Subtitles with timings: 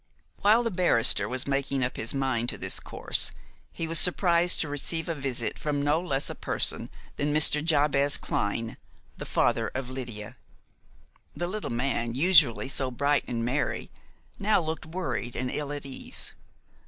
[0.37, 3.29] While the barrister was making up his mind to this course
[3.71, 7.63] he was surprised to receive a visit from no less a person than Mr.
[7.63, 8.77] Jabez Clyne,
[9.17, 10.37] the father of Lydia.
[11.35, 13.91] The little man, usually so bright and merry,
[14.39, 16.31] now looked worried and ill at ease.